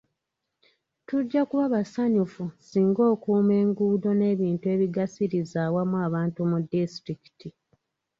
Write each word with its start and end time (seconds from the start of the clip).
Tujja 1.07 1.41
kuba 1.49 1.65
basanyufu 1.73 2.43
singa 2.67 3.01
okuuma 3.13 3.53
enguudo 3.61 4.09
n'ebintu 4.15 4.65
ebigasiriza 4.75 5.57
awamu 5.67 5.95
abantu 6.07 6.39
mu 6.51 6.57
disitulikiti. 6.69 7.49